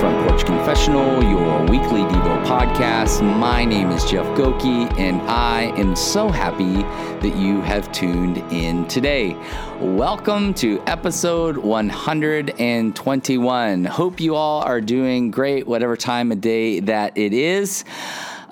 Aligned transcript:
Front 0.00 0.28
Porch 0.28 0.44
Confessional, 0.44 1.22
your 1.22 1.62
weekly 1.62 2.02
Devo 2.02 2.44
podcast. 2.44 3.22
My 3.38 3.64
name 3.64 3.90
is 3.90 4.04
Jeff 4.04 4.26
Gokee, 4.36 4.92
and 4.98 5.22
I 5.22 5.72
am 5.78 5.96
so 5.96 6.28
happy 6.28 6.82
that 7.26 7.34
you 7.36 7.62
have 7.62 7.90
tuned 7.92 8.38
in 8.52 8.86
today. 8.88 9.34
Welcome 9.80 10.52
to 10.54 10.82
episode 10.86 11.56
121. 11.56 13.84
Hope 13.86 14.20
you 14.20 14.34
all 14.34 14.62
are 14.62 14.82
doing 14.82 15.30
great, 15.30 15.66
whatever 15.66 15.96
time 15.96 16.30
of 16.30 16.42
day 16.42 16.80
that 16.80 17.16
it 17.16 17.32
is. 17.32 17.86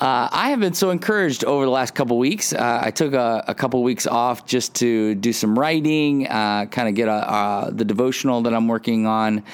Uh, 0.00 0.29
I 0.32 0.48
have 0.48 0.61
been 0.61 0.74
so 0.74 0.90
encouraged 0.90 1.45
over 1.45 1.66
the 1.66 1.70
last 1.70 1.95
couple 1.95 2.16
weeks. 2.16 2.54
Uh, 2.54 2.80
I 2.82 2.90
took 2.90 3.12
a, 3.12 3.45
a, 3.46 3.54
couple 3.54 3.82
weeks 3.82 4.06
off 4.06 4.45
just 4.45 4.74
to 4.76 5.14
do 5.14 5.32
some 5.32 5.58
writing, 5.58 6.26
uh, 6.26 6.67
kind 6.67 6.89
of 6.89 6.95
get 6.95 7.08
a, 7.08 7.70
the 7.70 7.84
devotional 7.84 8.42
that 8.42 8.54
I'm 8.54 8.67
working 8.67 9.06
on 9.06 9.45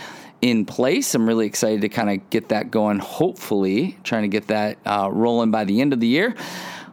in 0.43 0.65
place. 0.65 1.15
I'm 1.15 1.27
really 1.27 1.47
excited 1.47 1.83
to 1.83 1.89
kind 1.89 2.11
of 2.11 2.31
get 2.31 2.49
that 2.49 2.71
going, 2.71 2.99
hopefully, 2.99 3.97
trying 4.05 4.23
to 4.23 4.29
get 4.29 4.49
that 4.49 4.79
uh, 4.87 5.09
rolling 5.13 5.51
by 5.51 5.65
the 5.65 5.81
end 5.81 5.93
of 5.93 6.01
the 6.01 6.07
year. 6.07 6.35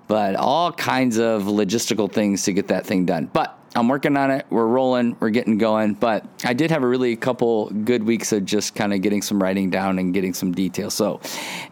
But 0.08 0.36
all 0.36 0.72
kinds 0.72 1.18
of 1.18 1.44
logistical 1.44 2.12
things 2.12 2.44
to 2.44 2.54
get 2.54 2.70
that 2.70 2.86
thing 2.86 3.06
done. 3.06 3.30
But 3.32 3.58
I'm 3.76 3.88
working 3.90 4.18
on 4.18 4.32
it. 4.32 4.46
We're 4.50 4.66
rolling. 4.66 5.18
We're 5.20 5.30
getting 5.30 5.58
going. 5.58 5.94
But 5.94 6.26
I 6.44 6.54
did 6.54 6.72
have 6.72 6.82
a 6.82 6.88
really 6.88 7.16
couple 7.16 7.70
good 7.70 8.04
weeks 8.04 8.32
of 8.32 8.46
just 8.46 8.74
kind 8.74 8.94
of 8.94 9.02
getting 9.02 9.22
some 9.22 9.42
writing 9.42 9.70
down 9.70 10.00
and 10.00 10.14
getting 10.14 10.34
some 10.34 10.52
details. 10.52 10.94
So, 10.94 11.20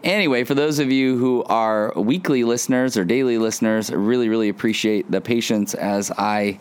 anyway, 0.04 0.44
for 0.44 0.54
those 0.54 0.78
of 0.78 0.92
you 0.92 1.18
who 1.18 1.42
are 1.44 1.92
weekly 1.96 2.44
listeners 2.44 2.96
or 2.96 3.04
daily 3.04 3.38
listeners, 3.38 3.90
I 3.90 3.94
really, 3.94 4.28
really 4.28 4.50
appreciate 4.50 5.10
the 5.10 5.20
patience 5.20 5.74
as 5.74 6.12
I 6.12 6.58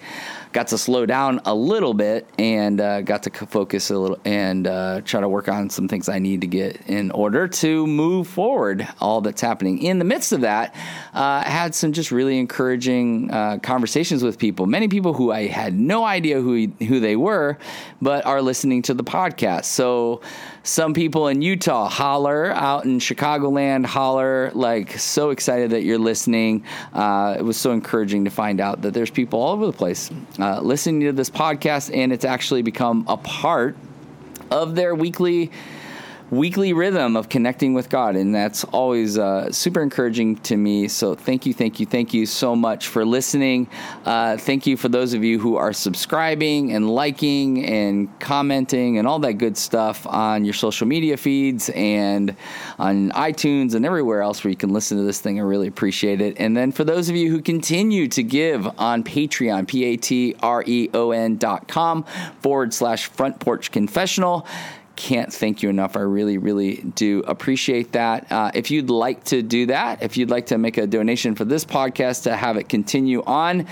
got 0.55 0.68
to 0.68 0.77
slow 0.77 1.05
down 1.05 1.41
a 1.44 1.54
little 1.54 1.94
bit 1.94 2.26
and 2.40 2.80
uh, 2.80 3.02
got 3.02 3.24
to 3.24 3.30
focus 3.30 3.91
a 3.91 3.99
little 3.99 4.18
and 4.24 4.68
uh, 4.68 5.02
try 5.02 5.20
to 5.20 5.27
work 5.27 5.49
on 5.49 5.70
some 5.70 5.90
things 5.90 6.07
I 6.07 6.18
need 6.18 6.40
to 6.41 6.48
get 6.48 6.80
in 6.88 7.12
order 7.12 7.46
to 7.46 7.85
move 7.85 8.26
forward 8.30 8.88
all 9.02 9.20
that's 9.20 9.41
happening. 9.41 9.80
In 9.80 9.99
the 9.99 10.05
midst 10.05 10.32
of 10.32 10.40
that, 10.41 10.74
uh, 11.13 11.43
I 11.46 11.49
had 11.49 11.76
some 11.76 11.91
just 11.91 12.10
really 12.10 12.40
encouraging 12.40 13.30
uh, 13.32 13.57
conversations 13.62 14.24
with 14.24 14.40
people, 14.40 14.65
many 14.65 14.88
people 14.88 15.13
who 15.13 15.30
I 15.30 15.48
had 15.48 15.74
no 15.74 16.05
idea 16.05 16.40
who, 16.40 16.68
who 16.87 17.02
they 17.02 17.18
were, 17.18 17.58
but 18.02 18.26
are 18.26 18.41
listening 18.41 18.82
to 18.84 18.93
the 18.93 19.04
podcast. 19.04 19.65
So, 19.65 20.21
some 20.66 20.96
people 20.96 21.27
in 21.27 21.44
Utah 21.44 21.88
holler 21.88 22.52
out 22.52 22.85
in 22.85 22.98
Chicagoland 22.98 23.85
holler 23.85 24.49
like 24.55 24.98
so 24.98 25.30
excited 25.30 25.70
that 25.70 25.84
you're 25.84 25.99
listening. 25.99 26.63
Uh, 26.91 27.35
it 27.38 27.44
was 27.44 27.55
so 27.55 27.71
encouraging 27.71 28.26
to 28.26 28.32
find 28.32 28.60
out 28.60 28.82
that 28.82 28.93
there's 28.93 29.12
people 29.12 29.40
all 29.40 29.54
over 29.54 29.68
the 29.68 29.71
place 29.71 30.10
uh, 30.40 30.60
listening 30.62 31.02
to 31.02 31.12
this 31.12 31.30
podcast, 31.30 31.96
and 31.96 32.12
it's 32.12 32.26
actually 32.26 32.63
become 32.63 33.05
a 33.08 33.16
part 33.16 33.77
of 34.49 34.74
their 34.74 34.96
weekly 34.96 35.52
weekly 36.31 36.73
rhythm 36.73 37.15
of 37.15 37.29
connecting 37.29 37.73
with 37.73 37.90
God. 37.90 38.15
And 38.15 38.34
that's 38.34 38.63
always 38.65 39.18
uh, 39.18 39.51
super 39.51 39.81
encouraging 39.81 40.37
to 40.37 40.57
me. 40.57 40.87
So 40.87 41.15
thank 41.15 41.45
you, 41.45 41.54
thank 41.54 41.79
you, 41.79 41.85
thank 41.85 42.13
you 42.13 42.26
so 42.26 42.55
much 42.55 42.87
for 42.87 43.05
listening. 43.05 43.68
Uh, 44.05 44.37
thank 44.37 44.65
you 44.65 44.77
for 44.77 44.90
those 44.90 45.13
of 45.13 45.23
you 45.23 45.40
who 45.40 45.55
are 45.55 45.73
subscribing 45.73 46.73
and 46.73 46.90
liking 46.90 47.65
and 47.65 48.20
commenting 48.20 48.98
and 48.98 49.07
all 49.07 49.20
that 49.20 49.34
good 49.34 49.57
stuff 49.57 50.05
on 50.07 50.46
your 50.46 50.53
social 50.53 50.87
media 50.87 51.18
feeds 51.18 51.70
and 51.70 52.35
on 52.79 53.12
iTunes 53.12 53.76
and 53.76 53.85
everywhere 53.85 54.21
else 54.21 54.43
where 54.43 54.49
you 54.49 54.57
can 54.57 54.73
listen 54.73 54.98
to 54.98 55.03
this 55.03 55.21
thing. 55.21 55.40
I 55.40 55.43
really 55.43 55.68
appreciate 55.68 56.21
it. 56.21 56.40
And 56.40 56.57
then 56.57 56.71
for 56.71 56.84
those 56.84 57.09
of 57.09 57.15
you 57.15 57.29
who 57.29 57.41
continue 57.41 58.07
to 58.09 58.23
give 58.23 58.68
on 58.79 59.03
Patreon, 59.03 59.68
P 59.68 59.84
A 59.85 59.98
T 59.98 60.35
R 60.41 60.63
E 60.65 60.90
O 60.93 61.12
N 61.12 61.37
dot 61.37 61.68
com 61.68 62.03
forward 62.41 62.73
slash 62.73 63.05
front 63.07 63.40
porch 63.40 63.71
confessional 63.71 64.47
can't 64.96 65.31
thank 65.34 65.62
you 65.62 65.69
enough. 65.69 65.96
I 65.96 66.01
really, 66.01 66.38
really 66.38 66.78
do 66.96 67.24
appreciate 67.28 67.92
that. 67.94 68.31
Uh, 68.31 68.52
if 68.53 68.72
you'd 68.72 68.90
like 68.90 69.24
to 69.25 69.42
do 69.42 69.68
that, 69.68 70.02
if 70.02 70.18
you'd 70.18 70.30
like 70.30 70.47
to 70.47 70.58
make 70.58 70.78
a 70.78 70.88
donation 70.88 71.36
for 71.36 71.46
this 71.46 71.66
podcast 71.66 72.24
to 72.24 72.36
have 72.36 72.58
it 72.58 72.70
continue 72.70 73.24
on, 73.24 73.68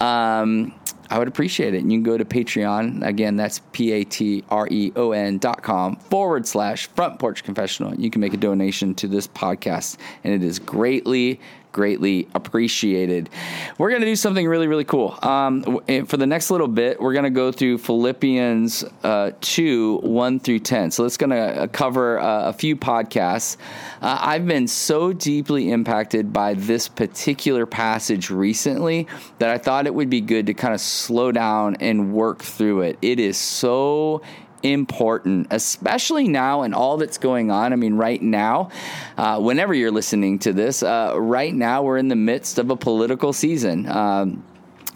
um, 0.00 0.74
I 1.10 1.18
would 1.18 1.28
appreciate 1.28 1.74
it. 1.74 1.82
And 1.82 1.92
you 1.92 1.98
can 1.98 2.02
go 2.02 2.16
to 2.16 2.24
Patreon. 2.24 3.06
Again, 3.06 3.36
that's 3.36 3.60
P 3.72 3.92
A 3.92 4.04
T 4.04 4.42
R 4.48 4.66
E 4.70 4.90
O 4.96 5.12
N 5.12 5.38
dot 5.38 5.62
com 5.62 5.96
forward 5.96 6.46
slash 6.46 6.86
front 6.88 7.18
porch 7.18 7.44
confessional. 7.44 7.94
You 7.94 8.10
can 8.10 8.20
make 8.20 8.34
a 8.34 8.38
donation 8.38 8.94
to 8.96 9.06
this 9.06 9.28
podcast, 9.28 9.98
and 10.24 10.32
it 10.32 10.42
is 10.42 10.58
greatly, 10.58 11.40
greatly 11.74 12.28
appreciated. 12.34 13.28
We're 13.76 13.90
going 13.90 14.00
to 14.00 14.06
do 14.06 14.16
something 14.16 14.46
really, 14.46 14.68
really 14.68 14.84
cool. 14.84 15.18
Um, 15.22 15.80
for 16.06 16.16
the 16.16 16.26
next 16.26 16.50
little 16.50 16.68
bit, 16.68 17.00
we're 17.00 17.12
going 17.12 17.24
to 17.24 17.30
go 17.30 17.52
through 17.52 17.78
Philippians 17.78 18.84
uh, 19.02 19.32
2 19.40 19.98
1 19.98 20.40
through 20.40 20.60
10. 20.60 20.92
So 20.92 21.04
it's 21.04 21.18
going 21.18 21.30
to 21.30 21.62
uh, 21.62 21.66
cover 21.66 22.20
uh, 22.20 22.48
a 22.48 22.52
few 22.52 22.76
podcasts. 22.76 23.58
Uh, 24.00 24.18
I've 24.20 24.46
been 24.46 24.68
so 24.68 25.12
deeply 25.12 25.72
impacted 25.72 26.32
by 26.32 26.54
this 26.54 26.86
particular 26.88 27.66
passage 27.66 28.30
recently 28.30 29.08
that 29.38 29.50
I 29.50 29.58
thought 29.58 29.86
it 29.86 29.94
would 29.94 30.08
be 30.08 30.20
good 30.20 30.46
to 30.46 30.54
kind 30.54 30.72
of 30.72 30.80
slow 30.80 31.32
down 31.32 31.76
and 31.80 32.12
work 32.12 32.40
through 32.40 32.82
it. 32.82 32.98
It 33.02 33.18
is 33.18 33.36
so 33.36 34.22
important, 34.64 35.46
especially 35.50 36.26
now 36.26 36.62
and 36.62 36.74
all 36.74 36.96
that's 36.96 37.18
going 37.18 37.50
on. 37.50 37.72
I 37.72 37.76
mean, 37.76 37.94
right 37.94 38.20
now, 38.20 38.70
uh, 39.18 39.38
whenever 39.40 39.74
you're 39.74 39.92
listening 39.92 40.38
to 40.40 40.52
this, 40.52 40.82
uh, 40.82 41.14
right 41.16 41.54
now 41.54 41.82
we're 41.82 41.98
in 41.98 42.08
the 42.08 42.16
midst 42.16 42.58
of 42.58 42.70
a 42.70 42.76
political 42.76 43.32
season. 43.32 43.88
Um, 43.88 44.42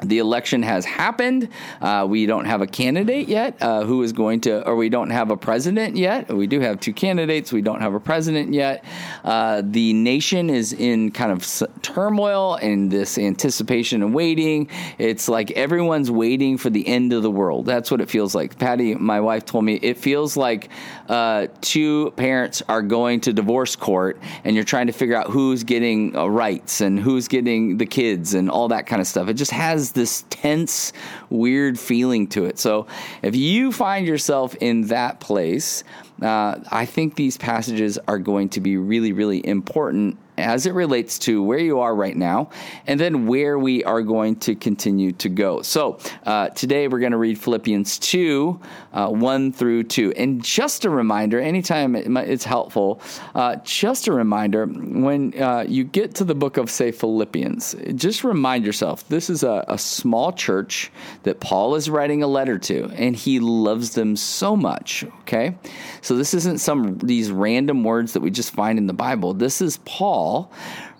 the 0.02 0.18
election 0.18 0.62
has 0.62 0.84
happened. 0.84 1.48
Uh, 1.80 2.06
we 2.08 2.26
don't 2.26 2.44
have 2.44 2.60
a 2.60 2.66
candidate 2.66 3.28
yet 3.28 3.56
uh, 3.60 3.84
who 3.84 4.02
is 4.02 4.12
going 4.12 4.40
to, 4.42 4.66
or 4.66 4.76
we 4.76 4.88
don't 4.88 5.10
have 5.10 5.30
a 5.30 5.36
president 5.36 5.96
yet. 5.96 6.28
We 6.32 6.46
do 6.46 6.60
have 6.60 6.80
two 6.80 6.92
candidates. 6.92 7.52
We 7.52 7.62
don't 7.62 7.80
have 7.80 7.94
a 7.94 8.00
president 8.00 8.54
yet. 8.54 8.84
Uh, 9.24 9.62
the 9.64 9.92
nation 9.92 10.50
is 10.50 10.72
in 10.72 11.10
kind 11.10 11.32
of 11.32 11.46
turmoil 11.82 12.54
and 12.56 12.90
this 12.90 13.18
anticipation 13.18 14.02
and 14.02 14.14
waiting. 14.14 14.68
It's 14.98 15.28
like 15.28 15.50
everyone's 15.52 16.10
waiting 16.10 16.58
for 16.58 16.70
the 16.70 16.86
end 16.86 17.12
of 17.12 17.22
the 17.22 17.30
world. 17.30 17.66
That's 17.66 17.90
what 17.90 18.00
it 18.00 18.08
feels 18.08 18.34
like. 18.34 18.58
Patty, 18.58 18.94
my 18.94 19.20
wife, 19.20 19.44
told 19.44 19.64
me 19.64 19.74
it 19.74 19.98
feels 19.98 20.36
like 20.36 20.68
uh, 21.08 21.48
two 21.60 22.12
parents 22.12 22.62
are 22.68 22.82
going 22.82 23.20
to 23.20 23.32
divorce 23.32 23.76
court 23.76 24.20
and 24.44 24.54
you're 24.54 24.64
trying 24.64 24.86
to 24.86 24.92
figure 24.92 25.16
out 25.16 25.30
who's 25.30 25.64
getting 25.64 26.14
uh, 26.16 26.26
rights 26.26 26.80
and 26.80 26.98
who's 26.98 27.28
getting 27.28 27.78
the 27.78 27.86
kids 27.86 28.34
and 28.34 28.50
all 28.50 28.68
that 28.68 28.86
kind 28.86 29.00
of 29.00 29.06
stuff. 29.06 29.28
It 29.28 29.34
just 29.34 29.50
has 29.50 29.87
this 29.92 30.24
tense, 30.30 30.92
weird 31.30 31.78
feeling 31.78 32.26
to 32.28 32.44
it. 32.44 32.58
So 32.58 32.86
if 33.22 33.36
you 33.36 33.72
find 33.72 34.06
yourself 34.06 34.54
in 34.56 34.88
that 34.88 35.20
place, 35.20 35.84
uh, 36.22 36.60
I 36.70 36.86
think 36.86 37.14
these 37.14 37.36
passages 37.36 37.98
are 38.08 38.18
going 38.18 38.48
to 38.50 38.60
be 38.60 38.76
really, 38.76 39.12
really 39.12 39.46
important 39.46 40.18
as 40.38 40.66
it 40.66 40.72
relates 40.72 41.18
to 41.18 41.42
where 41.42 41.58
you 41.58 41.80
are 41.80 41.94
right 41.94 42.16
now 42.16 42.48
and 42.86 42.98
then 42.98 43.26
where 43.26 43.58
we 43.58 43.82
are 43.84 44.02
going 44.02 44.36
to 44.36 44.54
continue 44.54 45.12
to 45.12 45.28
go. 45.28 45.62
So, 45.62 45.98
uh, 46.24 46.50
today 46.50 46.88
we're 46.88 47.00
going 47.00 47.12
to 47.12 47.18
read 47.18 47.38
Philippians 47.38 47.98
2 47.98 48.60
uh, 48.92 49.08
1 49.08 49.52
through 49.52 49.84
2. 49.84 50.12
And 50.16 50.42
just 50.42 50.84
a 50.84 50.90
reminder, 50.90 51.40
anytime 51.40 51.96
it's 51.96 52.44
helpful, 52.44 53.00
uh, 53.34 53.56
just 53.64 54.06
a 54.06 54.12
reminder 54.12 54.66
when 54.66 55.40
uh, 55.40 55.64
you 55.68 55.84
get 55.84 56.14
to 56.16 56.24
the 56.24 56.34
book 56.34 56.56
of, 56.56 56.70
say, 56.70 56.92
Philippians, 56.92 57.74
just 57.94 58.22
remind 58.22 58.64
yourself 58.64 59.06
this 59.08 59.28
is 59.28 59.42
a, 59.42 59.64
a 59.68 59.78
small 59.78 60.32
church 60.32 60.90
that 61.24 61.40
Paul 61.40 61.74
is 61.74 61.90
writing 61.90 62.22
a 62.22 62.26
letter 62.26 62.58
to, 62.58 62.90
and 62.94 63.16
he 63.16 63.40
loves 63.40 63.94
them 63.94 64.14
so 64.14 64.56
much, 64.56 65.04
okay? 65.22 65.56
So, 66.00 66.16
this 66.16 66.32
isn't 66.34 66.58
some 66.58 66.98
these 66.98 67.30
random 67.30 67.84
words 67.84 68.12
that 68.12 68.20
we 68.20 68.30
just 68.30 68.52
find 68.52 68.78
in 68.78 68.86
the 68.86 68.92
Bible. 68.92 69.34
This 69.34 69.60
is 69.60 69.78
Paul 69.84 70.27
Paul, 70.28 70.52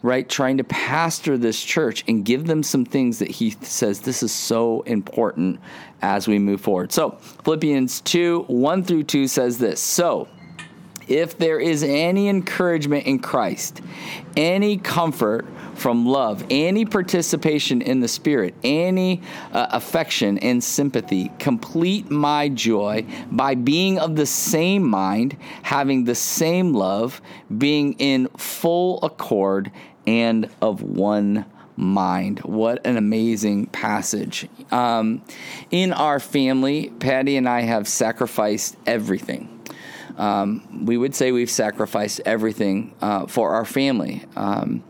right, 0.03 0.27
trying 0.27 0.57
to 0.57 0.65
pastor 0.65 1.37
this 1.37 1.63
church 1.63 2.03
and 2.09 2.25
give 2.25 2.47
them 2.47 2.63
some 2.63 2.87
things 2.87 3.19
that 3.19 3.31
he 3.31 3.51
says 3.61 4.01
this 4.01 4.23
is 4.23 4.33
so 4.33 4.81
important 4.83 5.61
as 6.01 6.27
we 6.27 6.39
move 6.39 6.63
forward. 6.63 6.93
So, 6.93 7.11
Philippians 7.45 8.01
2 8.03 8.45
1 8.47 8.85
through 8.85 9.03
2 9.03 9.29
says 9.29 9.59
this 9.59 9.81
So, 9.81 10.29
if 11.09 11.39
there 11.39 11.59
is 11.59 11.83
any 11.83 12.29
encouragement 12.29 13.07
in 13.07 13.19
Christ, 13.19 13.81
any 14.37 14.77
comfort, 14.77 15.47
from 15.79 16.07
love, 16.07 16.45
any 16.51 16.85
participation 16.85 17.81
in 17.81 18.01
the 18.01 18.09
Spirit, 18.09 18.55
any 18.65 19.23
uh, 19.53 19.69
affection 19.71 20.39
and 20.39 20.63
sympathy. 20.63 21.31
Complete 21.39 22.11
my 22.11 22.49
joy 22.49 23.07
by 23.31 23.55
being 23.55 23.99
of 23.99 24.17
the 24.17 24.27
same 24.27 24.83
mind, 24.83 25.37
having 25.63 26.05
the 26.05 26.15
same 26.15 26.75
love, 26.75 27.23
being 27.57 27.95
in 27.95 28.29
full 28.37 28.99
accord, 29.03 29.71
and 30.07 30.51
of 30.61 30.83
one 30.83 31.45
mind. 31.77 32.41
What 32.41 32.85
an 32.85 32.97
amazing 32.97 33.67
passage. 33.67 34.49
Um, 34.73 35.23
in 35.71 35.93
our 35.93 36.19
family, 36.19 36.91
Patty 36.99 37.37
and 37.37 37.49
I 37.49 37.61
have 37.61 37.87
sacrificed 37.87 38.77
everything. 38.85 39.58
Um, 40.19 40.85
we 40.85 40.99
would 40.99 41.15
say 41.15 41.33
we've 41.33 41.51
sacrificed 41.51 42.21
everything 42.27 42.95
uh, 43.01 43.27
for 43.27 43.55
our 43.55 43.65
family. 43.65 44.25
Um, 44.37 44.83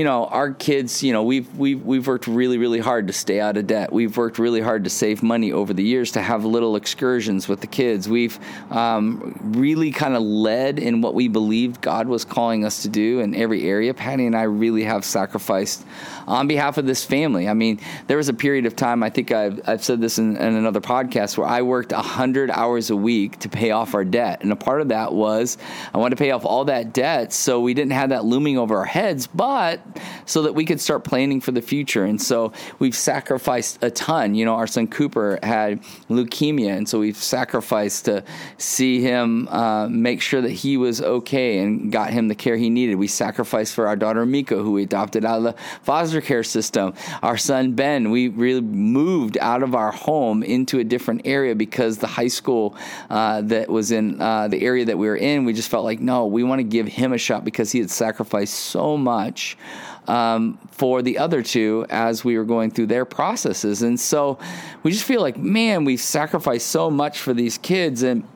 you 0.00 0.04
know, 0.04 0.24
our 0.24 0.54
kids, 0.54 1.02
you 1.02 1.12
know, 1.12 1.22
we've 1.22 1.54
we've 1.58 1.84
we've 1.84 2.06
worked 2.06 2.26
really 2.26 2.56
really 2.56 2.78
hard 2.78 3.06
to 3.08 3.12
stay 3.12 3.38
out 3.38 3.58
of 3.58 3.66
debt. 3.66 3.92
We've 3.92 4.16
worked 4.16 4.38
really 4.38 4.62
hard 4.62 4.84
to 4.84 4.88
save 4.88 5.22
money 5.22 5.52
over 5.52 5.74
the 5.74 5.82
years 5.82 6.12
to 6.12 6.22
have 6.22 6.42
little 6.42 6.74
excursions 6.74 7.48
with 7.48 7.60
the 7.60 7.66
kids. 7.66 8.08
We've 8.08 8.38
um, 8.72 9.38
really 9.54 9.90
kind 9.90 10.16
of 10.16 10.22
led 10.22 10.78
in 10.78 11.02
what 11.02 11.12
we 11.12 11.28
believed 11.28 11.82
God 11.82 12.08
was 12.08 12.24
calling 12.24 12.64
us 12.64 12.80
to 12.80 12.88
do 12.88 13.20
in 13.20 13.34
every 13.34 13.68
area. 13.68 13.92
Patty 13.92 14.24
and 14.24 14.34
I 14.34 14.44
really 14.44 14.84
have 14.84 15.04
sacrificed 15.04 15.84
on 16.26 16.48
behalf 16.48 16.78
of 16.78 16.86
this 16.86 17.04
family. 17.04 17.46
I 17.46 17.52
mean, 17.52 17.78
there 18.06 18.16
was 18.16 18.30
a 18.30 18.34
period 18.34 18.64
of 18.64 18.74
time. 18.76 19.02
I 19.02 19.10
think 19.10 19.32
I've 19.32 19.60
I've 19.68 19.84
said 19.84 20.00
this 20.00 20.18
in, 20.18 20.38
in 20.38 20.54
another 20.54 20.80
podcast 20.80 21.36
where 21.36 21.46
I 21.46 21.60
worked 21.60 21.92
hundred 21.92 22.50
hours 22.50 22.88
a 22.88 22.96
week 22.96 23.38
to 23.40 23.50
pay 23.50 23.72
off 23.72 23.94
our 23.94 24.06
debt, 24.06 24.40
and 24.40 24.50
a 24.50 24.56
part 24.56 24.80
of 24.80 24.88
that 24.88 25.12
was 25.12 25.58
I 25.92 25.98
wanted 25.98 26.16
to 26.16 26.24
pay 26.24 26.30
off 26.30 26.46
all 26.46 26.64
that 26.64 26.94
debt 26.94 27.34
so 27.34 27.60
we 27.60 27.74
didn't 27.74 27.92
have 27.92 28.08
that 28.08 28.24
looming 28.24 28.56
over 28.56 28.78
our 28.78 28.86
heads, 28.86 29.26
but 29.26 29.89
so 30.26 30.42
that 30.42 30.54
we 30.54 30.64
could 30.64 30.80
start 30.80 31.04
planning 31.04 31.40
for 31.40 31.52
the 31.52 31.62
future. 31.62 32.04
And 32.04 32.20
so 32.20 32.52
we've 32.78 32.94
sacrificed 32.94 33.82
a 33.82 33.90
ton. 33.90 34.34
You 34.34 34.44
know, 34.44 34.54
our 34.54 34.66
son 34.66 34.86
Cooper 34.86 35.38
had 35.42 35.82
leukemia, 36.08 36.76
and 36.76 36.88
so 36.88 36.98
we've 36.98 37.16
sacrificed 37.16 38.04
to 38.06 38.24
see 38.58 39.00
him 39.00 39.48
uh, 39.48 39.88
make 39.88 40.20
sure 40.22 40.40
that 40.40 40.50
he 40.50 40.76
was 40.76 41.00
okay 41.02 41.58
and 41.58 41.90
got 41.92 42.10
him 42.10 42.28
the 42.28 42.34
care 42.34 42.56
he 42.56 42.70
needed. 42.70 42.96
We 42.96 43.08
sacrificed 43.08 43.74
for 43.74 43.86
our 43.86 43.96
daughter 43.96 44.24
Mika, 44.26 44.56
who 44.56 44.72
we 44.72 44.82
adopted 44.82 45.24
out 45.24 45.38
of 45.38 45.42
the 45.44 45.54
foster 45.82 46.20
care 46.20 46.42
system. 46.42 46.94
Our 47.22 47.36
son 47.36 47.72
Ben, 47.72 48.10
we 48.10 48.28
really 48.28 48.60
moved 48.60 49.38
out 49.38 49.62
of 49.62 49.74
our 49.74 49.92
home 49.92 50.42
into 50.42 50.78
a 50.78 50.84
different 50.84 51.22
area 51.24 51.54
because 51.54 51.98
the 51.98 52.06
high 52.06 52.28
school 52.28 52.76
uh, 53.08 53.42
that 53.42 53.68
was 53.68 53.90
in 53.90 54.20
uh, 54.20 54.48
the 54.48 54.62
area 54.62 54.84
that 54.84 54.98
we 54.98 55.06
were 55.06 55.16
in, 55.16 55.44
we 55.44 55.52
just 55.52 55.70
felt 55.70 55.84
like, 55.84 56.00
no, 56.00 56.26
we 56.26 56.42
want 56.42 56.58
to 56.58 56.64
give 56.64 56.86
him 56.86 57.12
a 57.12 57.18
shot 57.18 57.44
because 57.44 57.72
he 57.72 57.78
had 57.78 57.90
sacrificed 57.90 58.54
so 58.54 58.96
much 58.96 59.56
um, 60.06 60.58
for 60.70 61.02
the 61.02 61.18
other 61.18 61.42
two 61.42 61.86
as 61.90 62.24
we 62.24 62.36
were 62.36 62.44
going 62.44 62.70
through 62.70 62.86
their 62.86 63.04
processes. 63.04 63.82
And 63.82 63.98
so 63.98 64.38
we 64.82 64.90
just 64.90 65.04
feel 65.04 65.20
like, 65.20 65.36
man, 65.36 65.84
we've 65.84 66.00
sacrificed 66.00 66.68
so 66.68 66.90
much 66.90 67.18
for 67.18 67.32
these 67.34 67.58
kids. 67.58 68.02
And 68.02 68.26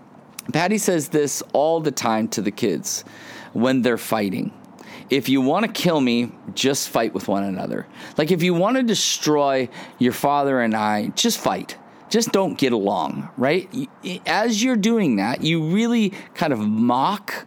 Patty 0.52 0.78
says 0.78 1.08
this 1.08 1.42
all 1.52 1.80
the 1.80 1.90
time 1.90 2.28
to 2.28 2.42
the 2.42 2.50
kids 2.50 3.04
when 3.52 3.82
they're 3.82 3.98
fighting. 3.98 4.52
If 5.10 5.28
you 5.28 5.40
want 5.40 5.66
to 5.66 5.72
kill 5.72 6.00
me, 6.00 6.32
just 6.54 6.88
fight 6.88 7.12
with 7.12 7.28
one 7.28 7.44
another. 7.44 7.86
Like 8.16 8.30
if 8.30 8.42
you 8.42 8.54
want 8.54 8.76
to 8.76 8.82
destroy 8.82 9.68
your 9.98 10.12
father 10.12 10.60
and 10.60 10.74
I, 10.74 11.08
just 11.08 11.38
fight 11.38 11.76
just 12.14 12.30
don't 12.30 12.56
get 12.56 12.72
along, 12.72 13.28
right? 13.36 13.68
As 14.24 14.62
you're 14.62 14.76
doing 14.76 15.16
that, 15.16 15.42
you 15.42 15.64
really 15.64 16.10
kind 16.34 16.52
of 16.52 16.60
mock 16.60 17.44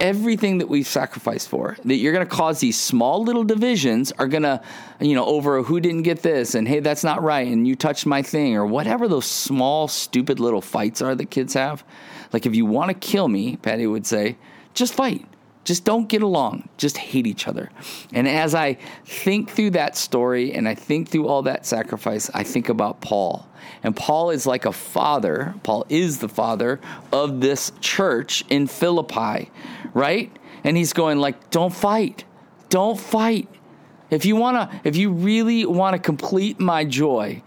everything 0.00 0.58
that 0.58 0.68
we've 0.68 0.86
sacrificed 0.86 1.48
for 1.48 1.76
that 1.84 1.96
you're 1.96 2.12
going 2.12 2.26
to 2.26 2.34
cause 2.34 2.58
these 2.60 2.78
small 2.78 3.22
little 3.22 3.44
divisions 3.44 4.10
are 4.12 4.26
going 4.26 4.42
to 4.42 4.60
you 4.98 5.14
know 5.14 5.24
over 5.26 5.62
who 5.62 5.78
didn't 5.78 6.02
get 6.02 6.22
this 6.22 6.54
and 6.54 6.66
hey 6.66 6.80
that's 6.80 7.04
not 7.04 7.22
right 7.22 7.46
and 7.46 7.68
you 7.68 7.76
touched 7.76 8.06
my 8.06 8.22
thing 8.22 8.56
or 8.56 8.64
whatever 8.64 9.06
those 9.06 9.26
small 9.26 9.86
stupid 9.86 10.40
little 10.40 10.62
fights 10.62 11.02
are 11.02 11.14
that 11.14 11.30
kids 11.30 11.54
have. 11.54 11.84
Like 12.32 12.46
if 12.46 12.54
you 12.54 12.64
want 12.64 12.88
to 12.88 12.94
kill 12.94 13.28
me 13.28 13.56
patty 13.56 13.86
would 13.86 14.06
say 14.06 14.36
just 14.72 14.94
fight 14.94 15.26
just 15.64 15.84
don't 15.84 16.08
get 16.08 16.22
along 16.22 16.68
just 16.78 16.96
hate 16.96 17.26
each 17.26 17.46
other 17.46 17.70
and 18.12 18.26
as 18.26 18.54
i 18.54 18.74
think 19.04 19.50
through 19.50 19.70
that 19.70 19.96
story 19.96 20.52
and 20.52 20.68
i 20.68 20.74
think 20.74 21.08
through 21.08 21.26
all 21.26 21.42
that 21.42 21.66
sacrifice 21.66 22.30
i 22.34 22.42
think 22.42 22.68
about 22.68 23.00
paul 23.00 23.50
and 23.82 23.96
Paul 23.96 24.30
is 24.30 24.46
like 24.46 24.64
a 24.64 24.72
father. 24.72 25.54
Paul 25.62 25.86
is 25.88 26.18
the 26.18 26.28
father 26.28 26.80
of 27.12 27.40
this 27.40 27.72
church 27.80 28.44
in 28.48 28.66
Philippi, 28.66 29.50
right? 29.94 30.36
And 30.64 30.76
he's 30.76 30.92
going 30.92 31.18
like, 31.18 31.50
"Don't 31.50 31.72
fight. 31.72 32.24
Don't 32.68 32.98
fight. 32.98 33.48
If 34.10 34.24
you 34.24 34.36
want 34.36 34.56
to 34.56 34.80
if 34.84 34.96
you 34.96 35.10
really 35.10 35.64
want 35.64 35.94
to 35.94 35.98
complete 35.98 36.60
my 36.60 36.84
joy, 36.84 37.42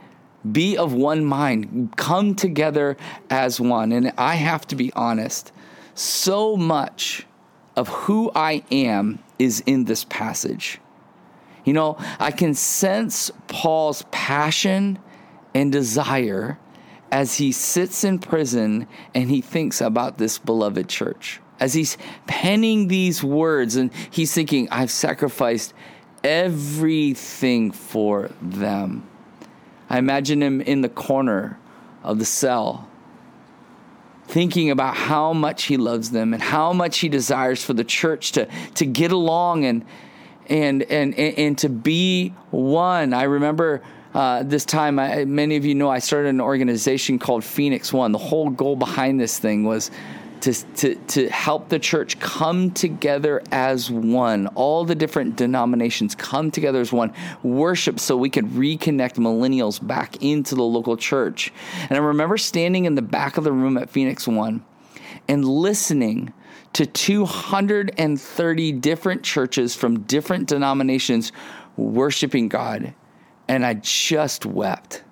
be 0.49 0.77
of 0.77 0.93
one 0.93 1.23
mind. 1.23 1.93
Come 1.95 2.35
together 2.35 2.97
as 3.29 3.59
one." 3.59 3.91
And 3.91 4.11
I 4.17 4.35
have 4.35 4.65
to 4.67 4.75
be 4.75 4.91
honest, 4.95 5.51
so 5.93 6.57
much 6.57 7.27
of 7.75 7.87
who 7.87 8.31
I 8.35 8.63
am 8.71 9.19
is 9.39 9.61
in 9.65 9.85
this 9.85 10.03
passage. 10.03 10.79
You 11.65 11.73
know, 11.73 11.97
I 12.19 12.31
can 12.31 12.53
sense 12.53 13.31
Paul's 13.47 14.03
passion 14.11 14.99
and 15.53 15.71
desire 15.71 16.59
as 17.11 17.35
he 17.35 17.51
sits 17.51 18.03
in 18.03 18.19
prison 18.19 18.87
and 19.13 19.29
he 19.29 19.41
thinks 19.41 19.81
about 19.81 20.17
this 20.17 20.39
beloved 20.39 20.89
church. 20.89 21.39
As 21.59 21.73
he's 21.73 21.97
penning 22.27 22.87
these 22.87 23.23
words 23.23 23.75
and 23.75 23.93
he's 24.09 24.33
thinking, 24.33 24.67
I've 24.69 24.91
sacrificed 24.91 25.73
everything 26.23 27.71
for 27.71 28.29
them. 28.41 29.07
I 29.89 29.99
imagine 29.99 30.41
him 30.41 30.59
in 30.61 30.81
the 30.81 30.89
corner 30.89 31.59
of 32.03 32.19
the 32.19 32.25
cell, 32.25 32.89
thinking 34.33 34.71
about 34.71 34.95
how 34.95 35.31
much 35.31 35.65
he 35.65 35.77
loves 35.77 36.09
them 36.09 36.33
and 36.33 36.41
how 36.41 36.73
much 36.73 36.97
he 36.97 37.07
desires 37.07 37.63
for 37.63 37.73
the 37.73 37.83
church 37.83 38.31
to, 38.31 38.47
to 38.73 38.83
get 38.83 39.11
along 39.11 39.63
and, 39.63 39.85
and, 40.47 40.81
and, 40.81 41.13
and, 41.13 41.55
to 41.59 41.69
be 41.69 42.29
one. 42.49 43.13
I 43.13 43.23
remember 43.23 43.83
uh, 44.15 44.41
this 44.41 44.65
time, 44.65 44.97
I, 44.97 45.25
many 45.25 45.55
of 45.55 45.65
you 45.65 45.75
know 45.75 45.87
I 45.87 45.99
started 45.99 46.29
an 46.29 46.41
organization 46.41 47.19
called 47.19 47.43
Phoenix 47.43 47.93
One. 47.93 48.11
The 48.11 48.17
whole 48.17 48.49
goal 48.49 48.75
behind 48.75 49.19
this 49.19 49.37
thing 49.37 49.65
was 49.65 49.91
to, 50.43 50.53
to, 50.53 50.95
to 50.95 51.29
help 51.29 51.69
the 51.69 51.79
church 51.79 52.19
come 52.19 52.69
together 52.71 53.41
as 53.51 53.89
one. 53.89 54.47
All 54.47 54.83
the 54.83 54.93
different 54.93 55.37
denominations 55.37 56.15
come 56.15 56.51
together 56.51 56.81
as 56.81 56.91
one, 56.91 57.13
worship 57.43 57.97
so 57.97 58.17
we 58.17 58.29
could 58.29 58.47
reconnect 58.47 59.13
millennials 59.13 59.85
back 59.85 60.21
into 60.21 60.55
the 60.55 60.63
local 60.63 60.97
church. 60.97 61.53
And 61.89 61.93
I 61.93 62.01
remember 62.01 62.37
standing 62.37 62.83
in 62.83 62.95
the 62.95 63.01
back 63.01 63.37
of 63.37 63.45
the 63.45 63.53
room 63.53 63.77
at 63.77 63.89
Phoenix 63.89 64.27
One 64.27 64.65
and 65.29 65.45
listening 65.45 66.33
to 66.73 66.85
230 66.85 68.71
different 68.73 69.23
churches 69.23 69.75
from 69.75 70.01
different 70.01 70.49
denominations 70.49 71.31
worshiping 71.77 72.49
God 72.49 72.93
and 73.47 73.65
I 73.65 73.75
just 73.75 74.45
wept. 74.45 75.03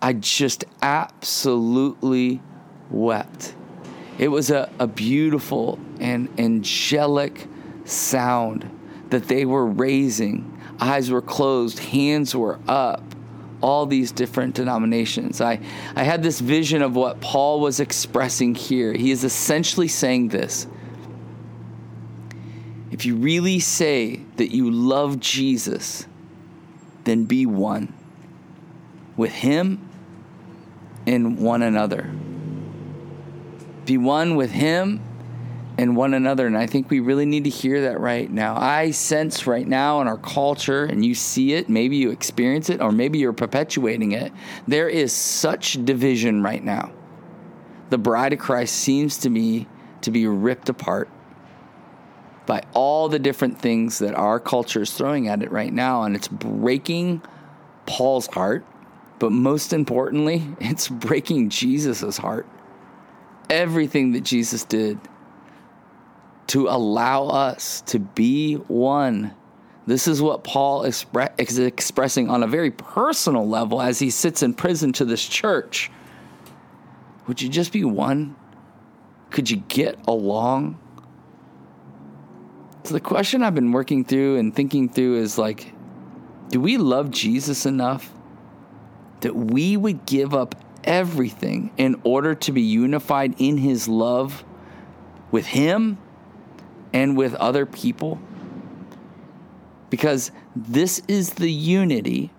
I 0.00 0.12
just 0.12 0.64
absolutely 0.80 2.40
wept. 2.90 3.54
It 4.18 4.28
was 4.28 4.50
a, 4.50 4.70
a 4.78 4.86
beautiful 4.86 5.78
and 6.00 6.28
angelic 6.38 7.46
sound 7.84 8.68
that 9.10 9.28
they 9.28 9.44
were 9.44 9.66
raising. 9.66 10.58
Eyes 10.80 11.10
were 11.10 11.22
closed, 11.22 11.78
hands 11.78 12.34
were 12.34 12.58
up, 12.68 13.02
all 13.60 13.86
these 13.86 14.12
different 14.12 14.54
denominations. 14.54 15.40
I, 15.40 15.60
I 15.94 16.02
had 16.02 16.22
this 16.22 16.40
vision 16.40 16.82
of 16.82 16.96
what 16.96 17.20
Paul 17.20 17.60
was 17.60 17.80
expressing 17.80 18.54
here. 18.54 18.92
He 18.92 19.10
is 19.10 19.24
essentially 19.24 19.88
saying 19.88 20.28
this 20.28 20.66
If 22.90 23.06
you 23.06 23.16
really 23.16 23.60
say 23.60 24.22
that 24.36 24.52
you 24.54 24.70
love 24.70 25.20
Jesus, 25.20 26.06
then 27.04 27.24
be 27.24 27.46
one 27.46 27.94
with 29.16 29.32
Him 29.32 29.88
and 31.06 31.38
one 31.38 31.62
another. 31.62 32.10
Be 33.84 33.98
one 33.98 34.36
with 34.36 34.50
Him 34.50 35.00
and 35.78 35.96
one 35.96 36.14
another. 36.14 36.46
And 36.46 36.56
I 36.56 36.66
think 36.66 36.90
we 36.90 37.00
really 37.00 37.26
need 37.26 37.44
to 37.44 37.50
hear 37.50 37.82
that 37.82 37.98
right 37.98 38.30
now. 38.30 38.56
I 38.56 38.90
sense 38.90 39.46
right 39.46 39.66
now 39.66 40.00
in 40.00 40.08
our 40.08 40.18
culture, 40.18 40.84
and 40.84 41.04
you 41.04 41.14
see 41.14 41.54
it, 41.54 41.68
maybe 41.68 41.96
you 41.96 42.10
experience 42.10 42.70
it, 42.70 42.80
or 42.80 42.92
maybe 42.92 43.18
you're 43.18 43.32
perpetuating 43.32 44.12
it, 44.12 44.32
there 44.66 44.88
is 44.88 45.12
such 45.12 45.84
division 45.84 46.42
right 46.42 46.62
now. 46.62 46.92
The 47.90 47.98
bride 47.98 48.32
of 48.32 48.38
Christ 48.38 48.74
seems 48.74 49.18
to 49.18 49.30
me 49.30 49.66
to 50.02 50.10
be 50.10 50.26
ripped 50.26 50.68
apart 50.68 51.08
by 52.46 52.62
all 52.72 53.08
the 53.08 53.18
different 53.18 53.60
things 53.60 53.98
that 54.00 54.14
our 54.14 54.40
culture 54.40 54.82
is 54.82 54.92
throwing 54.92 55.28
at 55.28 55.42
it 55.42 55.52
right 55.52 55.72
now. 55.72 56.02
And 56.02 56.16
it's 56.16 56.28
breaking 56.28 57.22
Paul's 57.86 58.26
heart, 58.26 58.64
but 59.18 59.30
most 59.32 59.72
importantly, 59.72 60.42
it's 60.60 60.88
breaking 60.88 61.50
Jesus' 61.50 62.18
heart. 62.18 62.46
Everything 63.52 64.12
that 64.12 64.22
Jesus 64.22 64.64
did 64.64 64.98
to 66.46 66.68
allow 66.68 67.26
us 67.26 67.82
to 67.82 67.98
be 67.98 68.54
one. 68.54 69.34
This 69.86 70.08
is 70.08 70.22
what 70.22 70.42
Paul 70.42 70.84
is 70.84 71.04
expressing 71.38 72.30
on 72.30 72.42
a 72.42 72.46
very 72.46 72.70
personal 72.70 73.46
level 73.46 73.82
as 73.82 73.98
he 73.98 74.08
sits 74.08 74.42
in 74.42 74.54
prison 74.54 74.92
to 74.94 75.04
this 75.04 75.26
church. 75.26 75.90
Would 77.26 77.42
you 77.42 77.50
just 77.50 77.72
be 77.72 77.84
one? 77.84 78.36
Could 79.30 79.50
you 79.50 79.58
get 79.68 79.98
along? 80.08 80.78
So 82.84 82.94
the 82.94 83.00
question 83.00 83.42
I've 83.42 83.54
been 83.54 83.72
working 83.72 84.02
through 84.04 84.38
and 84.38 84.54
thinking 84.56 84.88
through 84.88 85.18
is 85.18 85.36
like, 85.36 85.74
do 86.48 86.58
we 86.58 86.78
love 86.78 87.10
Jesus 87.10 87.66
enough 87.66 88.10
that 89.20 89.36
we 89.36 89.76
would 89.76 90.06
give 90.06 90.32
up 90.32 90.54
everything 90.84 91.70
in 91.76 92.00
order 92.04 92.34
to 92.34 92.52
be 92.52 92.62
unified 92.62 93.34
in 93.38 93.58
his 93.58 93.88
love 93.88 94.44
with 95.30 95.46
him 95.46 95.98
and 96.92 97.16
with 97.16 97.34
other 97.34 97.66
people? 97.66 98.20
because 99.92 100.32
this 100.56 101.02
is 101.06 101.34
the 101.34 101.52
unity 101.52 102.30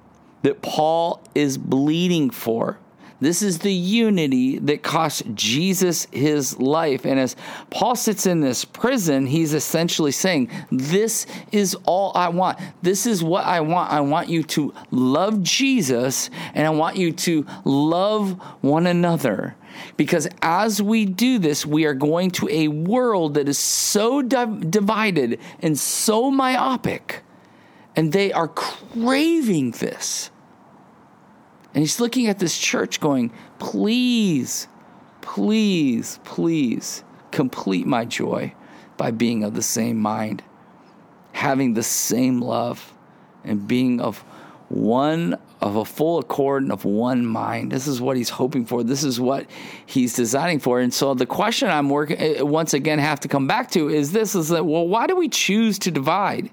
that 0.42 0.64
Paul 0.64 1.22
is 1.36 1.60
bleeding 1.60 2.32
for. 2.32 2.80
This 3.24 3.42
is 3.42 3.60
the 3.60 3.72
unity 3.72 4.60
that 4.60 4.84
cost 4.84 5.24
Jesus 5.34 6.08
his 6.12 6.60
life. 6.60 7.06
And 7.06 7.20
as 7.20 7.38
Paul 7.70 7.96
sits 7.96 8.25
in 8.25 8.42
this 8.42 8.65
prison, 8.65 9.25
he's 9.27 9.53
essentially 9.53 10.12
saying, 10.12 10.50
This 10.72 11.25
is 11.51 11.75
all 11.86 12.12
I 12.15 12.27
want. 12.27 12.60
This 12.82 13.06
is 13.06 13.24
what 13.24 13.46
I 13.46 13.62
want. 13.62 13.94
I 13.94 14.01
want 14.01 14.27
you 14.27 14.44
to 14.44 14.74
love 14.92 15.42
Jesus 15.42 16.30
and 16.53 16.68
I 16.68 16.72
want 16.72 16.98
you 16.98 17.13
to 17.13 17.46
love 17.63 18.32
one 18.62 18.88
another. 18.88 19.56
Because 19.96 20.27
as 20.42 20.82
we 20.82 21.06
do 21.06 21.39
this, 21.39 21.65
we 21.65 21.86
are 21.86 21.94
going 21.94 22.32
to 22.32 22.50
a 22.50 22.68
world 22.68 23.36
that 23.36 23.48
is 23.48 23.58
so 23.58 24.22
di- 24.22 24.60
divided 24.70 25.39
and 25.62 25.80
so 25.80 26.30
myopic, 26.30 27.22
and 27.96 28.12
they 28.12 28.32
are 28.34 28.48
craving 28.48 29.72
this. 29.72 30.30
And 31.74 31.82
he's 31.82 32.00
looking 32.00 32.27
at 32.27 32.39
this 32.39 32.58
church 32.58 33.00
going, 33.00 33.32
please, 33.60 34.68
please, 35.22 36.20
please 36.24 37.03
complete 37.32 37.88
my 37.88 38.06
joy 38.06 38.53
by 38.98 39.12
being 39.12 39.44
of 39.44 39.56
the 39.56 39.62
same 39.62 39.98
mind, 39.98 40.44
having 41.32 41.74
the 41.74 41.84
same 41.84 42.42
love, 42.42 42.94
and 43.44 43.68
being 43.68 44.00
of 44.00 44.24
one 44.70 45.38
of 45.62 45.75
a 45.75 45.86
full 45.86 46.20
accord 46.20 46.63
and 46.63 46.72
of 46.72 46.84
one 46.86 47.25
mind. 47.25 47.72
This 47.72 47.88
is 47.88 48.01
what 48.01 48.18
he's 48.18 48.30
hoping 48.30 48.65
for. 48.65 48.84
This 48.84 49.03
is 49.03 49.20
what 49.20 49.48
he's 49.86 50.13
designing 50.13 50.60
for. 50.60 50.80
And 50.80 50.94
so 50.94 51.13
the 51.13 51.25
question 51.25 51.70
I'm 51.70 51.89
working 51.89 52.18
eh, 52.20 52.42
once 52.42 52.74
again 52.74 53.00
have 53.00 53.20
to 53.22 53.27
come 53.27 53.48
back 53.48 53.72
to 53.72 53.89
is 53.89 54.12
this 54.12 54.36
is 54.36 54.50
that 54.50 54.65
well, 54.65 54.88
why 54.88 55.08
do 55.08 55.15
we 55.15 55.30
choose 55.30 55.80
to 55.80 55.92
divide? 55.92 56.50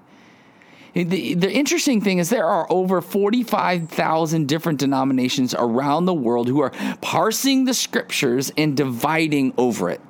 The, 0.93 1.35
the 1.35 1.49
interesting 1.49 2.01
thing 2.01 2.17
is 2.17 2.29
there 2.29 2.45
are 2.45 2.67
over 2.69 3.01
45,000 3.01 4.47
different 4.47 4.79
denominations 4.79 5.55
around 5.57 6.05
the 6.05 6.13
world 6.13 6.49
who 6.49 6.59
are 6.59 6.71
parsing 7.01 7.63
the 7.63 7.73
scriptures 7.73 8.51
and 8.57 8.75
dividing 8.75 9.53
over 9.57 9.89
it. 9.89 10.01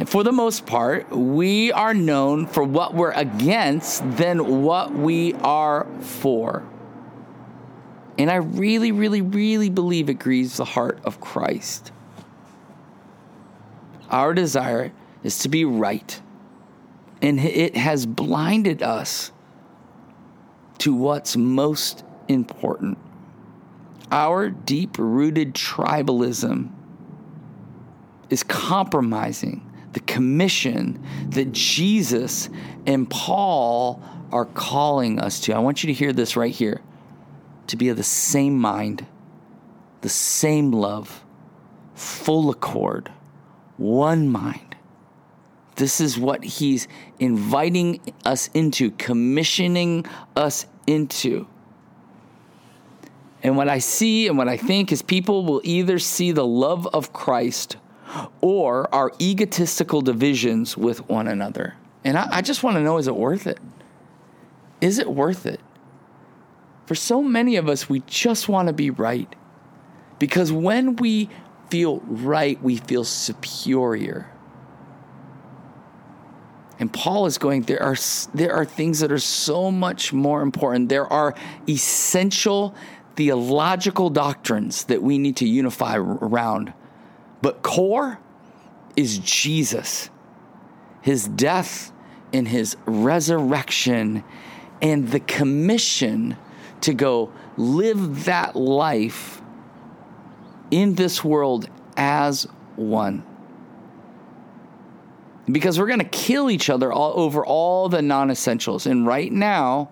And 0.00 0.08
for 0.08 0.24
the 0.24 0.32
most 0.32 0.66
part, 0.66 1.08
we 1.10 1.70
are 1.70 1.94
known 1.94 2.48
for 2.48 2.64
what 2.64 2.94
we're 2.94 3.12
against 3.12 4.02
than 4.16 4.62
what 4.64 4.92
we 4.92 5.34
are 5.34 5.86
for. 6.00 6.64
And 8.18 8.30
I 8.30 8.36
really, 8.36 8.90
really, 8.90 9.22
really 9.22 9.70
believe 9.70 10.08
it 10.08 10.14
grieves 10.14 10.56
the 10.56 10.64
heart 10.64 10.98
of 11.04 11.20
Christ. 11.20 11.92
Our 14.10 14.34
desire 14.34 14.92
is 15.22 15.38
to 15.40 15.48
be 15.48 15.64
right 15.64 16.20
and 17.22 17.38
it 17.40 17.76
has 17.76 18.06
blinded 18.06 18.82
us 18.82 19.32
to 20.78 20.94
what's 20.94 21.36
most 21.36 22.04
important. 22.28 22.98
Our 24.10 24.50
deep 24.50 24.98
rooted 24.98 25.54
tribalism 25.54 26.70
is 28.30 28.42
compromising 28.42 29.70
the 29.92 30.00
commission 30.00 31.02
that 31.30 31.52
Jesus 31.52 32.48
and 32.86 33.08
Paul 33.08 34.02
are 34.32 34.44
calling 34.44 35.20
us 35.20 35.40
to. 35.40 35.54
I 35.54 35.60
want 35.60 35.82
you 35.82 35.86
to 35.88 35.92
hear 35.92 36.12
this 36.12 36.36
right 36.36 36.52
here 36.52 36.80
to 37.68 37.76
be 37.76 37.88
of 37.88 37.96
the 37.96 38.02
same 38.02 38.58
mind, 38.58 39.06
the 40.00 40.08
same 40.08 40.72
love, 40.72 41.24
full 41.94 42.50
accord, 42.50 43.10
one 43.76 44.28
mind 44.28 44.73
this 45.76 46.00
is 46.00 46.18
what 46.18 46.44
he's 46.44 46.88
inviting 47.18 48.00
us 48.24 48.48
into, 48.54 48.90
commissioning 48.92 50.06
us 50.36 50.66
into. 50.86 51.46
And 53.42 53.56
what 53.56 53.68
I 53.68 53.78
see 53.78 54.26
and 54.28 54.38
what 54.38 54.48
I 54.48 54.56
think 54.56 54.90
is 54.92 55.02
people 55.02 55.44
will 55.44 55.60
either 55.64 55.98
see 55.98 56.32
the 56.32 56.46
love 56.46 56.86
of 56.94 57.12
Christ 57.12 57.76
or 58.40 58.92
our 58.94 59.12
egotistical 59.20 60.00
divisions 60.00 60.76
with 60.76 61.08
one 61.08 61.28
another. 61.28 61.74
And 62.04 62.16
I, 62.16 62.36
I 62.36 62.42
just 62.42 62.62
want 62.62 62.76
to 62.76 62.82
know 62.82 62.98
is 62.98 63.08
it 63.08 63.16
worth 63.16 63.46
it? 63.46 63.58
Is 64.80 64.98
it 64.98 65.10
worth 65.10 65.46
it? 65.46 65.60
For 66.86 66.94
so 66.94 67.22
many 67.22 67.56
of 67.56 67.68
us, 67.68 67.88
we 67.88 68.00
just 68.06 68.48
want 68.48 68.68
to 68.68 68.74
be 68.74 68.90
right. 68.90 69.34
Because 70.18 70.52
when 70.52 70.96
we 70.96 71.28
feel 71.70 72.00
right, 72.00 72.62
we 72.62 72.76
feel 72.76 73.04
superior. 73.04 74.30
And 76.78 76.92
Paul 76.92 77.26
is 77.26 77.38
going, 77.38 77.62
there 77.62 77.82
are, 77.82 77.96
there 78.34 78.52
are 78.52 78.64
things 78.64 79.00
that 79.00 79.12
are 79.12 79.18
so 79.18 79.70
much 79.70 80.12
more 80.12 80.42
important. 80.42 80.88
There 80.88 81.06
are 81.06 81.34
essential 81.68 82.74
theological 83.16 84.10
doctrines 84.10 84.84
that 84.84 85.02
we 85.02 85.18
need 85.18 85.36
to 85.36 85.46
unify 85.46 85.96
around. 85.96 86.72
But 87.42 87.62
core 87.62 88.18
is 88.96 89.18
Jesus, 89.18 90.10
his 91.00 91.28
death 91.28 91.92
and 92.32 92.48
his 92.48 92.76
resurrection, 92.86 94.24
and 94.82 95.08
the 95.08 95.20
commission 95.20 96.36
to 96.80 96.92
go 96.92 97.32
live 97.56 98.24
that 98.24 98.56
life 98.56 99.40
in 100.70 100.96
this 100.96 101.22
world 101.22 101.68
as 101.96 102.48
one 102.74 103.24
because 105.50 105.78
we're 105.78 105.86
going 105.86 105.98
to 105.98 106.04
kill 106.04 106.50
each 106.50 106.70
other 106.70 106.92
all 106.92 107.18
over 107.18 107.44
all 107.44 107.88
the 107.88 108.02
non 108.02 108.30
essentials. 108.30 108.86
And 108.86 109.06
right 109.06 109.30
now, 109.30 109.90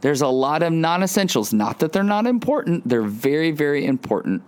there's 0.00 0.20
a 0.20 0.28
lot 0.28 0.62
of 0.62 0.72
non 0.72 1.02
essentials. 1.02 1.52
Not 1.52 1.80
that 1.80 1.92
they're 1.92 2.02
not 2.02 2.26
important, 2.26 2.88
they're 2.88 3.02
very, 3.02 3.50
very 3.50 3.84
important, 3.84 4.42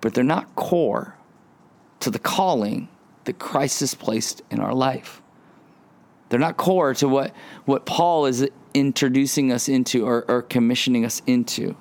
but 0.00 0.14
they're 0.14 0.24
not 0.24 0.54
core 0.54 1.16
to 2.00 2.10
the 2.10 2.18
calling 2.18 2.88
that 3.24 3.38
Christ 3.38 3.80
has 3.80 3.94
placed 3.94 4.42
in 4.50 4.60
our 4.60 4.74
life. 4.74 5.22
They're 6.28 6.40
not 6.40 6.56
core 6.56 6.94
to 6.94 7.08
what, 7.08 7.34
what 7.64 7.86
Paul 7.86 8.26
is 8.26 8.46
introducing 8.74 9.52
us 9.52 9.68
into 9.68 10.06
or, 10.06 10.24
or 10.28 10.42
commissioning 10.42 11.04
us 11.04 11.22
into. 11.26 11.76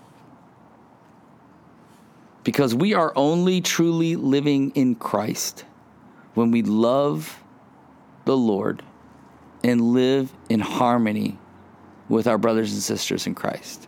Because 2.43 2.75
we 2.75 2.93
are 2.93 3.13
only 3.15 3.61
truly 3.61 4.15
living 4.15 4.71
in 4.71 4.95
Christ 4.95 5.65
when 6.33 6.51
we 6.51 6.61
love 6.61 7.42
the 8.25 8.37
Lord 8.37 8.83
and 9.63 9.93
live 9.93 10.31
in 10.49 10.59
harmony 10.59 11.37
with 12.09 12.27
our 12.27 12.37
brothers 12.37 12.73
and 12.73 12.81
sisters 12.81 13.25
in 13.27 13.35
Christ. 13.35 13.87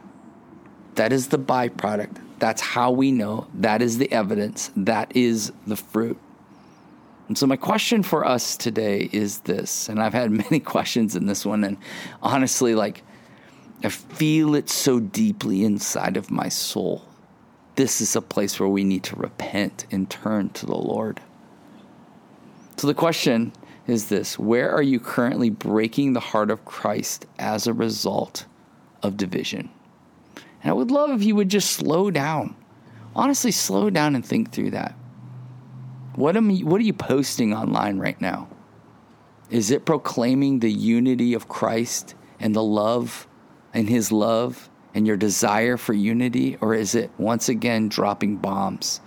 That 0.96 1.12
is 1.12 1.28
the 1.28 1.38
byproduct. 1.38 2.18
That's 2.40 2.62
how 2.62 2.92
we 2.92 3.12
know. 3.12 3.48
That 3.54 3.82
is 3.82 3.98
the 3.98 4.12
evidence. 4.12 4.72
That 4.76 5.16
is 5.16 5.52
the 5.68 5.76
fruit. 5.76 6.18
And 7.28 7.38
so, 7.38 7.48
my 7.48 7.56
question 7.56 8.04
for 8.04 8.26
us 8.26 8.56
today 8.56 9.10
is 9.12 9.40
this, 9.40 9.90
and 9.90 10.00
I've 10.02 10.14
had 10.14 10.32
many 10.44 10.60
questions 10.60 11.16
in 11.16 11.26
this 11.26 11.46
one, 11.46 11.64
and 11.64 11.78
honestly, 12.22 12.76
like, 12.76 13.04
I 13.84 13.90
feel 13.90 14.56
it 14.56 14.70
so 14.70 15.00
deeply 15.00 15.64
inside 15.64 16.18
of 16.18 16.32
my 16.32 16.50
soul. 16.50 17.06
This 17.76 18.00
is 18.00 18.16
a 18.16 18.22
place 18.22 18.60
where 18.60 18.70
we 18.70 18.84
need 18.84 19.04
to 19.04 19.16
repent 19.16 19.86
and 19.92 20.10
turn 20.10 20.50
to 20.52 20.66
the 20.66 20.78
Lord. 20.78 21.20
So, 22.78 22.88
the 22.88 22.94
question 22.94 23.52
is 23.88 24.08
this 24.08 24.40
Where 24.40 24.72
are 24.72 24.82
you 24.82 25.00
currently 25.00 25.50
breaking 25.50 26.14
the 26.14 26.20
heart 26.20 26.50
of 26.50 26.66
Christ 26.66 27.26
as 27.38 27.68
a 27.68 27.74
result 27.74 28.46
of 29.04 29.18
division? 29.18 29.70
And 30.62 30.72
I 30.72 30.74
would 30.74 30.92
love 30.92 31.12
if 31.12 31.24
you 31.24 31.36
would 31.36 31.50
just 31.50 31.72
slow 31.72 32.10
down. 32.10 32.56
Honestly, 33.16 33.52
slow 33.52 33.90
down 33.90 34.16
and 34.16 34.26
think 34.26 34.52
through 34.52 34.72
that. 34.72 34.96
What, 36.16 36.36
am 36.36 36.50
what 36.62 36.82
are 36.82 36.86
you 36.86 36.94
posting 36.94 37.54
online 37.54 38.00
right 38.00 38.20
now? 38.20 38.50
Is 39.50 39.70
it 39.70 39.86
proclaiming 39.86 40.60
the 40.60 40.72
unity 40.72 41.34
of 41.34 41.48
Christ 41.48 42.16
and 42.40 42.56
the 42.56 42.64
love 42.64 43.28
and 43.74 43.88
his 43.88 44.12
love 44.12 44.70
and 44.94 45.06
your 45.06 45.18
desire 45.18 45.78
for 45.78 45.94
unity? 45.94 46.58
Or 46.62 46.74
is 46.74 46.96
it 46.96 47.12
once 47.18 47.48
again 47.48 47.90
dropping 47.90 48.38
bombs 48.38 49.02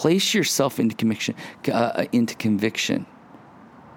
Place 0.00 0.32
yourself 0.32 0.80
into 0.80 0.96
conviction, 0.96 1.34
uh, 1.70 2.06
into 2.10 2.34
conviction, 2.34 3.04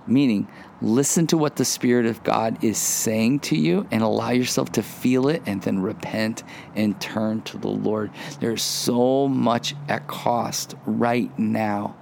meaning 0.05 0.49
listen 0.81 1.27
to 1.27 1.37
what 1.37 1.55
the 1.55 1.63
Spirit 1.63 2.05
of 2.07 2.21
God 2.25 2.61
is 2.61 2.77
saying 2.77 3.39
to 3.39 3.55
you 3.55 3.87
and 3.89 4.03
allow 4.03 4.31
yourself 4.31 4.69
to 4.73 4.83
feel 4.83 5.29
it 5.29 5.41
and 5.45 5.61
then 5.61 5.81
repent 5.81 6.43
and 6.75 6.99
turn 6.99 7.41
to 7.43 7.57
the 7.57 7.69
Lord. 7.69 8.11
There's 8.41 8.61
so 8.61 9.29
much 9.29 9.75
at 9.87 10.05
cost 10.07 10.75
right 10.85 11.31
now. 11.39 11.95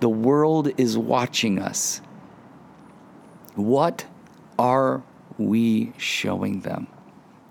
The 0.00 0.08
world 0.08 0.72
is 0.76 0.98
watching 0.98 1.60
us. 1.60 2.00
What 3.54 4.06
are 4.58 5.04
we 5.38 5.92
showing 5.98 6.62
them? 6.62 6.88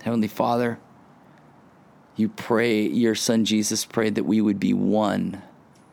Heavenly 0.03 0.27
Father, 0.27 0.77
you 2.17 2.29
pray, 2.29 2.87
your 2.87 3.15
son 3.15 3.45
Jesus 3.45 3.85
prayed 3.85 4.15
that 4.15 4.25
we 4.25 4.41
would 4.41 4.59
be 4.59 4.73
one 4.73 5.41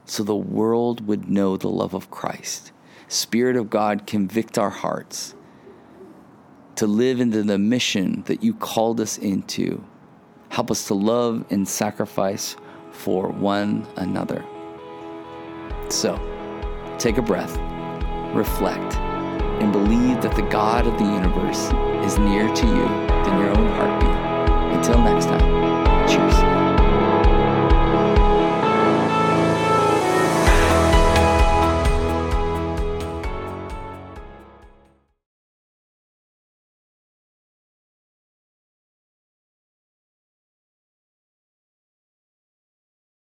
so 0.06 0.22
the 0.24 0.34
world 0.34 1.06
would 1.06 1.28
know 1.28 1.56
the 1.56 1.68
love 1.68 1.94
of 1.94 2.10
Christ. 2.10 2.72
Spirit 3.08 3.56
of 3.56 3.70
God, 3.70 4.06
convict 4.06 4.58
our 4.58 4.70
hearts. 4.70 5.34
to 6.76 6.86
live 6.86 7.20
into 7.20 7.42
the 7.42 7.58
mission 7.58 8.22
that 8.26 8.42
you 8.42 8.52
called 8.54 9.00
us 9.00 9.18
into. 9.18 9.84
Help 10.48 10.70
us 10.70 10.86
to 10.88 10.94
love 10.94 11.44
and 11.50 11.68
sacrifice 11.68 12.56
for 12.90 13.28
one 13.28 13.86
another. 13.96 14.44
So, 15.88 16.18
take 16.98 17.18
a 17.18 17.22
breath, 17.22 17.56
reflect, 18.34 18.96
and 18.96 19.72
believe 19.72 20.22
that 20.22 20.34
the 20.34 20.42
God 20.42 20.86
of 20.86 20.98
the 20.98 21.04
universe 21.04 21.70
is 22.04 22.18
nearer 22.18 22.54
to 22.54 22.66
you 22.66 22.88
than 23.24 23.38
your 23.38 23.50
own 23.50 23.68
heartbeat. 23.68 24.76
Until 24.76 24.98
next 25.02 25.26
time, 25.26 25.93
cheers. 26.06 26.43